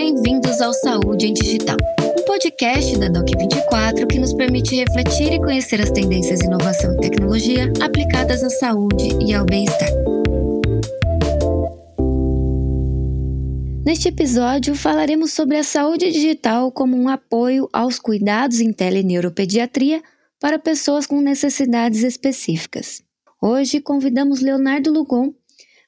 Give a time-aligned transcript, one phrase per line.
[0.00, 1.76] Bem-vindos ao Saúde em Digital,
[2.16, 7.00] um podcast da Doc24 que nos permite refletir e conhecer as tendências de inovação e
[7.00, 9.88] tecnologia aplicadas à saúde e ao bem-estar.
[13.84, 20.00] Neste episódio, falaremos sobre a saúde digital como um apoio aos cuidados em teleneuropediatria
[20.38, 23.02] para pessoas com necessidades específicas.
[23.42, 25.34] Hoje convidamos Leonardo Lugon,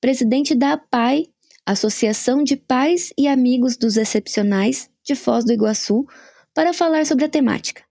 [0.00, 1.28] presidente da APAI,
[1.66, 6.06] Associação de Pais e Amigos dos Excepcionais de Foz do Iguaçu,
[6.54, 7.84] para falar sobre a temática.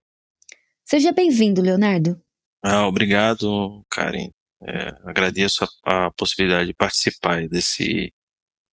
[0.86, 2.22] Seja bem-vindo, Leonardo.
[2.64, 4.30] Ah, obrigado, Karen.
[4.64, 8.14] É, agradeço a, a, possibilidade de participar desse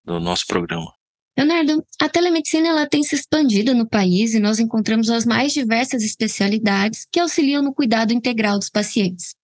[0.05, 0.93] do nosso programa.
[1.39, 6.03] Leonardo, a telemedicina ela tem se expandido no país e nós encontramos as mais diversas
[6.03, 9.35] especialidades que auxiliam no cuidado integral dos pacientes,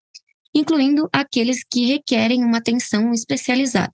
[0.52, 3.92] incluindo aqueles que requerem uma atenção especializada.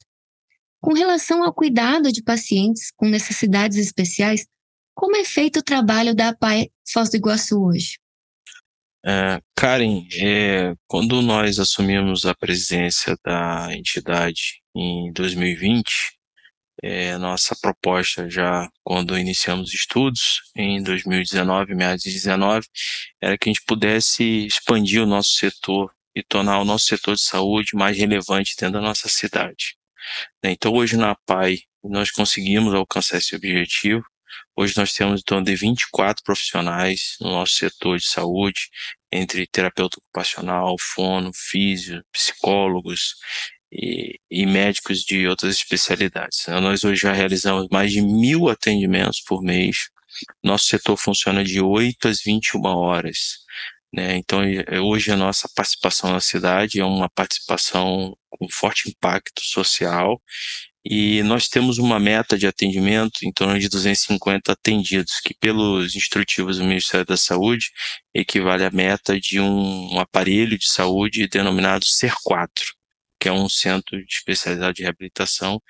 [0.80, 4.46] Com relação ao cuidado de pacientes com necessidades especiais,
[4.94, 7.98] como é feito o trabalho da APAE Foz do Iguaçu hoje?
[9.04, 16.18] É, Karen, é, quando nós assumimos a presidência da entidade em 2020,
[16.82, 22.66] é, nossa proposta já quando iniciamos estudos em 2019, meados de 2019,
[23.22, 27.22] era que a gente pudesse expandir o nosso setor e tornar o nosso setor de
[27.22, 29.79] saúde mais relevante dentro da nossa cidade.
[30.42, 30.52] Né?
[30.52, 34.04] Então, hoje na PAI, nós conseguimos alcançar esse objetivo.
[34.56, 38.68] Hoje nós temos em torno de 24 profissionais no nosso setor de saúde,
[39.10, 43.14] entre terapeuta ocupacional, fono, físio, psicólogos
[43.72, 46.42] e, e médicos de outras especialidades.
[46.42, 49.88] Então, nós hoje já realizamos mais de mil atendimentos por mês.
[50.42, 53.38] Nosso setor funciona de 8 às 21 horas.
[53.92, 54.16] Né?
[54.16, 54.40] Então,
[54.84, 60.20] hoje a nossa participação na cidade é uma participação com forte impacto social
[60.84, 66.58] e nós temos uma meta de atendimento em torno de 250 atendidos, que pelos instrutivos
[66.58, 67.66] do Ministério da Saúde
[68.14, 72.48] equivale à meta de um, aparelho de saúde denominado CER4,
[73.20, 75.60] que é um centro de especialidade de reabilitação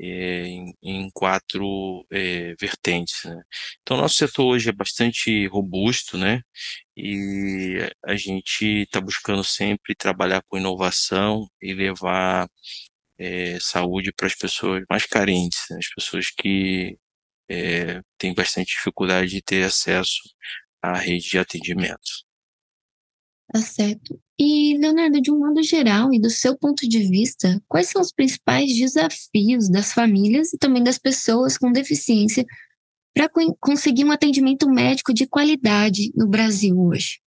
[0.00, 3.24] é, em, em, quatro é, vertentes.
[3.24, 3.42] Né?
[3.82, 6.42] Então, nosso setor hoje é bastante robusto, né?
[6.96, 12.48] E a gente está buscando sempre trabalhar com inovação e levar
[13.18, 15.78] é, saúde para as pessoas mais carentes, né?
[15.78, 16.98] as pessoas que
[18.18, 20.20] têm bastante dificuldade de ter acesso
[20.82, 22.24] à rede de atendimento.
[23.52, 24.20] Tá certo.
[24.38, 28.12] E, Leonardo, de um modo geral e do seu ponto de vista, quais são os
[28.12, 32.44] principais desafios das famílias e também das pessoas com deficiência
[33.14, 33.28] para
[33.60, 37.20] conseguir um atendimento médico de qualidade no Brasil hoje?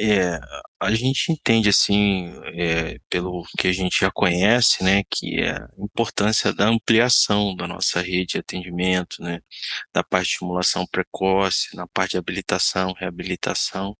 [0.00, 0.40] É,
[0.80, 5.68] a gente entende assim, é, pelo que a gente já conhece, né, que é a
[5.78, 9.40] importância da ampliação da nossa rede de atendimento, né,
[9.92, 13.96] da parte de estimulação precoce, na parte de habilitação, reabilitação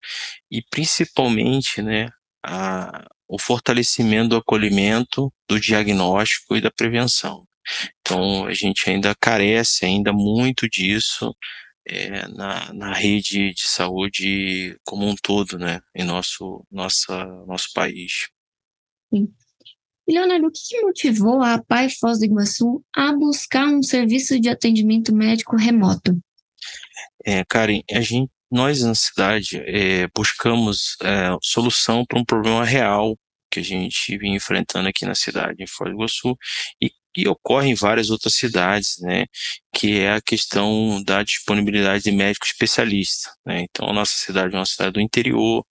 [0.51, 2.09] e principalmente, né,
[2.45, 7.47] a, o fortalecimento do acolhimento, do diagnóstico e da prevenção.
[8.01, 11.35] Então, a gente ainda carece ainda muito disso
[11.87, 18.29] é, na, na rede de saúde como um todo, né, em nosso, nossa, nosso país.
[19.13, 19.33] Sim.
[20.09, 25.15] Leonardo, o que motivou a PAI Foz do Iguaçu a buscar um serviço de atendimento
[25.15, 26.19] médico remoto?
[27.25, 33.19] É, Karen, a gente, nós na cidade é, buscamos é, solução para um problema real
[33.51, 36.37] que a gente vinha enfrentando aqui na cidade, em Foz do Iguaçu,
[36.81, 39.27] e que ocorre em várias outras cidades, né,
[39.75, 44.59] que é a questão da disponibilidade de médico especialista, né, então a nossa cidade é
[44.59, 45.65] uma cidade do interior,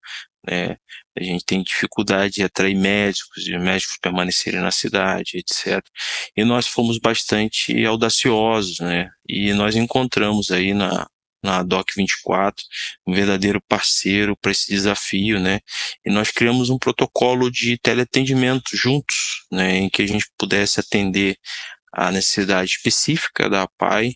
[0.47, 0.77] né,
[1.19, 5.83] a gente tem dificuldade de atrair médicos, de médicos permanecerem na cidade, etc.
[6.37, 11.07] E nós fomos bastante audaciosos, né, e nós encontramos aí na,
[11.43, 12.65] na DOC 24,
[13.07, 15.61] um verdadeiro parceiro para esse desafio, né?
[16.05, 21.39] E nós criamos um protocolo de teleatendimento juntos, né, em que a gente pudesse atender
[21.93, 24.15] a necessidade específica da PAI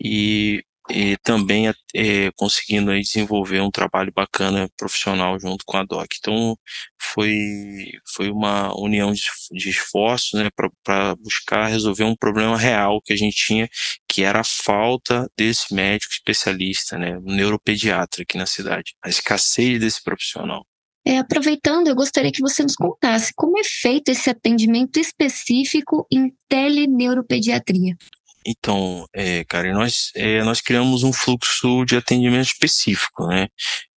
[0.00, 6.16] e e também é, conseguindo aí desenvolver um trabalho bacana profissional junto com a DOC.
[6.18, 6.56] Então
[7.00, 9.22] foi, foi uma união de,
[9.52, 10.48] de esforços né,
[10.84, 13.68] para buscar resolver um problema real que a gente tinha,
[14.08, 19.80] que era a falta desse médico especialista, né, um neuropediatra aqui na cidade, a escassez
[19.80, 20.64] desse profissional.
[21.08, 26.32] É, aproveitando, eu gostaria que você nos contasse como é feito esse atendimento específico em
[26.48, 27.96] teleneuropediatria.
[28.46, 33.48] Então, é, cara, nós, é, nós criamos um fluxo de atendimento específico, né?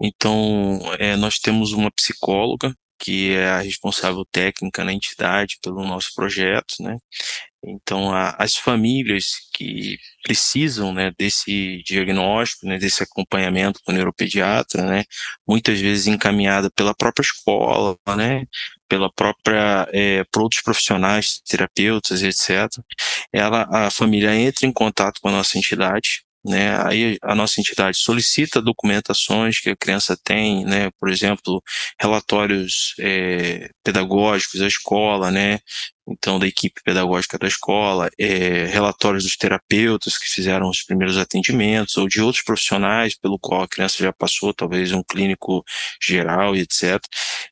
[0.00, 6.14] Então, é, nós temos uma psicóloga que é a responsável técnica na entidade pelo nosso
[6.14, 6.96] projeto, né?
[7.64, 14.84] Então, a, as famílias que precisam né, desse diagnóstico, né, desse acompanhamento com o neuropediatra,
[14.84, 15.04] né,
[15.46, 18.44] muitas vezes encaminhada pela própria escola, né,
[18.88, 22.68] pela própria, é, por outros profissionais, terapeutas, etc.
[23.32, 26.80] Ela, a família entra em contato com a nossa entidade, né?
[26.84, 30.90] Aí a nossa entidade solicita documentações que a criança tem, né?
[30.98, 31.62] Por exemplo,
[32.00, 35.60] relatórios é, pedagógicos da escola, né?
[36.10, 41.96] Então, da equipe pedagógica da escola, é, relatórios dos terapeutas que fizeram os primeiros atendimentos,
[41.98, 45.62] ou de outros profissionais pelo qual a criança já passou, talvez um clínico
[46.02, 46.98] geral e etc.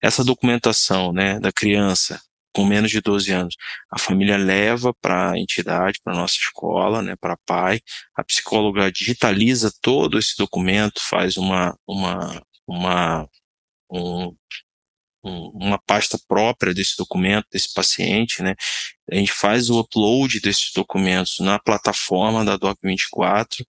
[0.02, 2.20] Essa documentação, né, da criança,
[2.56, 3.54] com menos de 12 anos,
[3.90, 7.82] a família leva para a entidade, para a nossa escola, né, para pai,
[8.16, 13.28] a psicóloga digitaliza todo esse documento, faz uma, uma, uma,
[13.90, 14.34] um,
[15.22, 18.54] uma pasta própria desse documento, desse paciente, né?
[19.12, 23.66] A gente faz o upload desses documentos na plataforma da Doc24,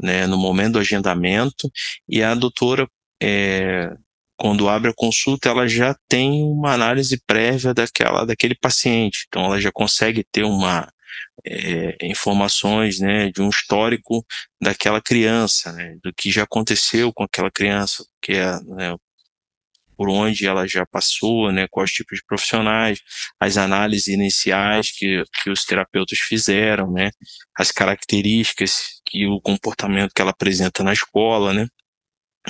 [0.00, 1.70] né, no momento do agendamento,
[2.08, 2.88] e a doutora
[3.22, 3.90] é,
[4.40, 9.26] quando abre a consulta, ela já tem uma análise prévia daquela, daquele paciente.
[9.28, 10.90] Então, ela já consegue ter uma
[11.44, 14.24] é, informações, né, de um histórico
[14.58, 18.96] daquela criança, né, do que já aconteceu com aquela criança, que é, né,
[19.94, 22.98] por onde ela já passou, né, quais tipos de profissionais,
[23.38, 27.10] as análises iniciais que, que os terapeutas fizeram, né,
[27.58, 31.66] as características que o comportamento que ela apresenta na escola, né.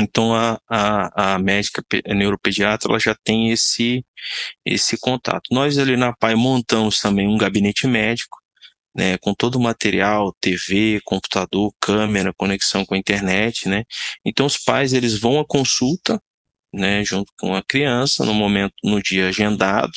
[0.00, 4.05] Então a, a, a médica a neuropediatra ela já tem esse
[4.64, 5.52] esse contato.
[5.52, 8.38] Nós ali na PAI montamos também um gabinete médico,
[8.94, 13.85] né, com todo o material, TV, computador, câmera, conexão com a internet, né?
[14.25, 16.20] Então os pais eles vão à consulta,
[16.73, 19.93] né, junto com a criança no momento no dia agendado,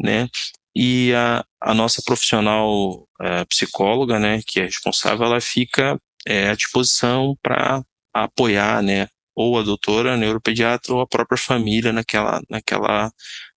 [0.00, 0.28] né?
[0.74, 6.54] E a, a nossa profissional a psicóloga, né, que é responsável, ela fica é, à
[6.54, 7.82] disposição para
[8.12, 13.12] apoiar, né, ou a doutora a neuropediatra ou a própria família naquela, naquela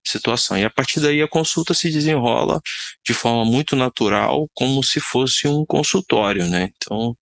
[0.05, 0.57] situação.
[0.57, 2.61] E a partir daí a consulta se desenrola
[3.05, 6.69] de forma muito natural, como se fosse um consultório, né?
[6.75, 7.15] Então,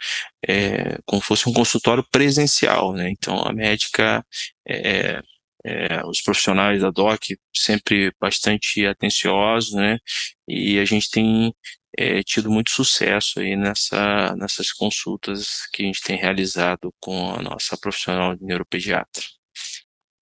[0.47, 3.09] é, como fosse um consultório presencial, né?
[3.11, 4.25] Então, a médica,
[4.67, 5.21] é,
[5.65, 9.99] é, os profissionais da DOC sempre bastante atenciosos, né?
[10.47, 11.53] E a gente tem
[11.97, 17.41] é, tido muito sucesso aí nessa, nessas consultas que a gente tem realizado com a
[17.41, 19.23] nossa profissional de neuropediatra.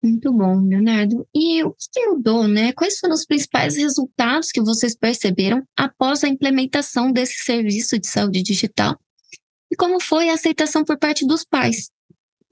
[0.03, 1.25] Muito bom, Leonardo.
[1.33, 2.73] E o que mudou, né?
[2.73, 8.43] Quais foram os principais resultados que vocês perceberam após a implementação desse serviço de saúde
[8.43, 8.99] digital?
[9.71, 11.89] E como foi a aceitação por parte dos pais?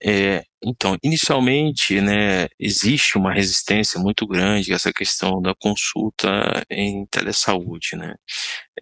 [0.04, 7.06] É, então, inicialmente, né, existe uma resistência muito grande a essa questão da consulta em
[7.08, 8.16] telesaúde, né.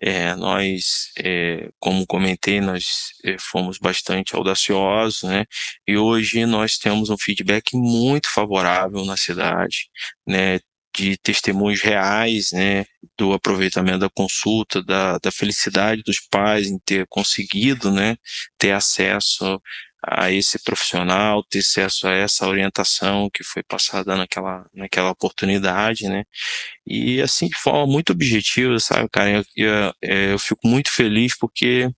[0.02, 2.86] É, nós, é, como comentei, nós
[3.26, 5.46] é, fomos bastante audaciosos, né,
[5.88, 9.90] e hoje nós temos um feedback muito favorável na cidade,
[10.28, 10.60] né,
[10.96, 12.86] de testemunhos reais, né,
[13.18, 18.16] do aproveitamento da consulta, da, da felicidade dos pais em ter conseguido, né,
[18.58, 19.62] ter acesso
[20.02, 26.24] a esse profissional, ter acesso a essa orientação que foi passada naquela, naquela oportunidade, né?
[26.88, 29.32] E assim, de forma muito objetiva, sabe, cara?
[29.32, 31.90] Eu, eu, é, eu fico muito feliz porque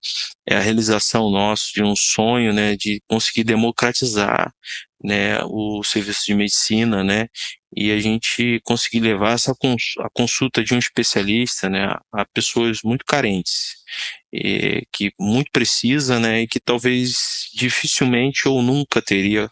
[0.47, 4.53] é a realização nossa de um sonho, né, de conseguir democratizar
[5.03, 7.27] né, o serviço de medicina, né,
[7.75, 12.79] e a gente conseguir levar essa cons a consulta de um especialista, né, a pessoas
[12.83, 13.75] muito carentes,
[14.33, 19.49] e, que muito precisa, né, e que talvez dificilmente ou nunca teria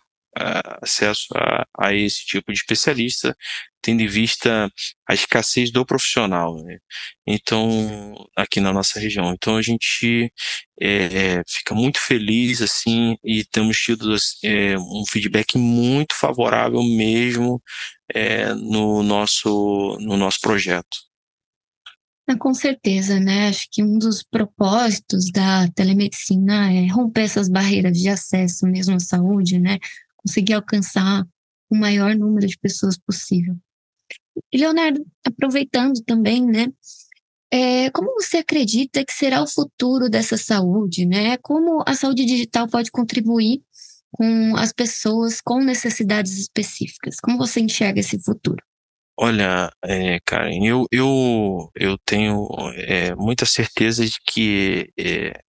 [0.82, 3.36] acesso a, a, esse tipo de especialista,
[3.82, 4.70] tendo em vista
[5.08, 6.78] a escassez do profissional, né?
[7.26, 9.32] Então, aqui na nossa região.
[9.34, 10.32] Então, a gente
[10.80, 17.62] é, fica muito feliz, assim, e temos tido é, um feedback muito favorável mesmo
[18.14, 21.10] é, no, nosso, no nosso projeto.
[22.32, 23.48] Ah, com certeza, né?
[23.48, 29.00] Acho que um dos propósitos da telemedicina é romper essas barreiras de acesso mesmo à
[29.00, 29.80] saúde, né?
[30.30, 31.26] Conseguir alcançar
[31.72, 33.56] o maior número de pessoas possível.
[34.54, 36.68] E Leonardo, aproveitando também, né?
[37.52, 41.36] É, como você acredita que será o futuro dessa saúde, né?
[41.38, 43.64] Como a saúde digital pode contribuir
[44.12, 47.16] com as pessoas com necessidades específicas?
[47.20, 48.64] Como você enxerga esse futuro?
[49.18, 55.42] Olha, é, Karen, eu, eu, eu tenho é, muita certeza de que é,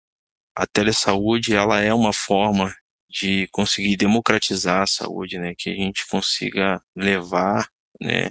[0.57, 2.75] a telesaúde ela é uma forma
[3.11, 5.55] de conseguir democratizar a saúde, né?
[5.59, 7.69] Que a gente consiga levar,
[8.01, 8.31] né?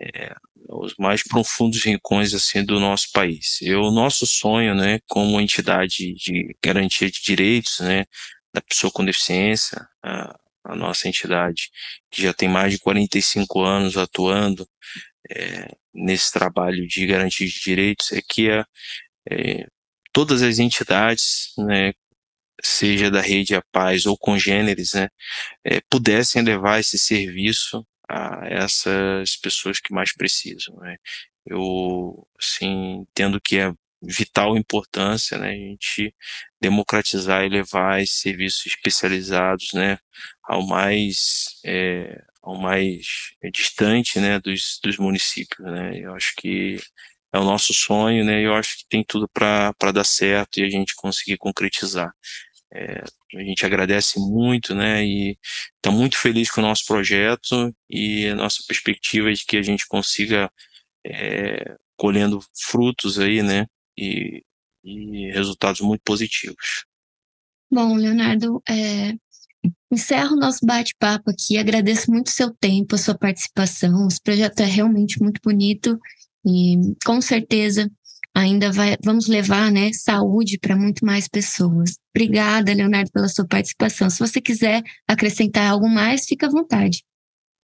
[0.00, 0.34] é,
[0.68, 3.60] os mais profundos rincões assim do nosso país.
[3.60, 8.04] E o nosso sonho, né, como entidade de garantia de direitos, né,
[8.52, 11.70] da pessoa com deficiência, a, a nossa entidade
[12.10, 14.68] que já tem mais de 45 anos atuando
[15.30, 18.66] é, nesse trabalho de garantia de direitos, é que a,
[19.30, 19.66] é,
[20.12, 21.92] todas as entidades, né,
[22.62, 25.08] seja da rede A Paz ou congêneres, né,
[25.64, 30.76] é, pudessem levar esse serviço a essas pessoas que mais precisam.
[30.76, 30.96] Né.
[31.46, 33.72] Eu, assim, entendo que é
[34.02, 36.14] vital importância, né, a gente
[36.60, 39.98] democratizar e levar esses serviços especializados, né,
[40.44, 45.98] ao mais é, ao mais distante, né, dos, dos municípios, né.
[45.98, 46.78] Eu acho que
[47.32, 48.40] é o nosso sonho, né?
[48.44, 52.12] Eu acho que tem tudo para dar certo e a gente conseguir concretizar.
[52.72, 53.02] É,
[53.34, 55.04] a gente agradece muito, né?
[55.04, 55.38] E
[55.76, 59.86] está muito feliz com o nosso projeto e a nossa perspectiva de que a gente
[59.86, 60.50] consiga
[61.06, 63.66] é, colhendo frutos aí, né?
[63.96, 64.42] E,
[64.84, 66.84] e resultados muito positivos.
[67.70, 69.14] Bom, Leonardo, é,
[69.90, 71.58] encerro o nosso bate-papo aqui.
[71.58, 74.06] Agradeço muito o seu tempo, a sua participação.
[74.06, 75.98] Esse projeto é realmente muito bonito
[76.46, 77.90] e com certeza
[78.38, 81.96] ainda vai, vamos levar né, saúde para muito mais pessoas.
[82.14, 84.08] Obrigada, Leonardo, pela sua participação.
[84.08, 87.02] Se você quiser acrescentar algo mais, fica à vontade.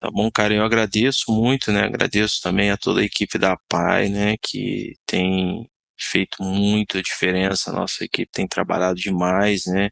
[0.01, 1.83] Tá bom, cara, eu agradeço muito, né?
[1.83, 4.35] Agradeço também a toda a equipe da PAI, né?
[4.43, 5.67] Que tem
[5.99, 9.91] feito muita diferença, nossa equipe tem trabalhado demais, né?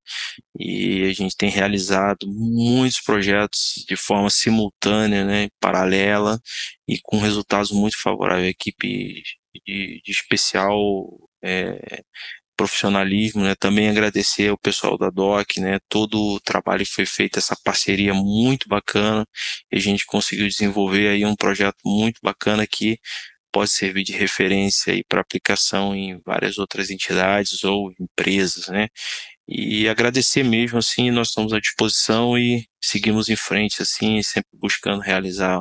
[0.58, 5.48] E a gente tem realizado muitos projetos de forma simultânea, né?
[5.60, 6.40] Paralela
[6.88, 8.48] e com resultados muito favoráveis.
[8.48, 9.22] A equipe
[9.66, 10.84] de, de especial
[11.42, 12.02] é,
[12.56, 13.54] profissionalismo, né?
[13.58, 15.78] Também agradecer ao pessoal da DOC, né?
[15.88, 19.26] Todo o trabalho que foi feito, essa parceria muito bacana,
[19.72, 22.98] e a gente conseguiu desenvolver aí um projeto muito bacana que
[23.52, 28.88] pode servir de referência para aplicação em várias outras entidades ou empresas, né?
[29.48, 35.02] E agradecer mesmo, assim, nós estamos à disposição e seguimos em frente, assim, sempre buscando
[35.02, 35.60] realizar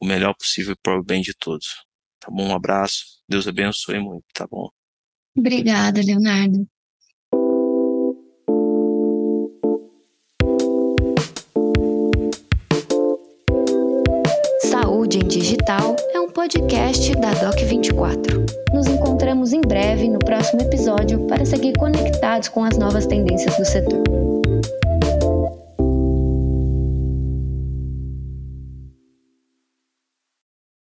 [0.00, 1.89] o melhor possível para o bem de todos.
[2.20, 2.48] Tá bom?
[2.48, 4.68] Um abraço, Deus abençoe muito, tá bom?
[5.36, 6.66] Obrigada, Leonardo.
[14.62, 18.46] Saúde em Digital é um podcast da Doc24.
[18.74, 23.64] Nos encontramos em breve no próximo episódio para seguir conectados com as novas tendências do
[23.64, 24.39] setor.